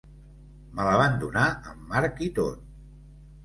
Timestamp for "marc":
1.95-2.27